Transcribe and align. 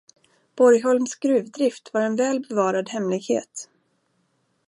Borgholms 0.55 1.15
gruvdrift 1.19 1.93
var 1.93 2.01
en 2.01 2.15
väl 2.15 2.39
bevarad 2.49 2.89
hemlighet 2.89 3.69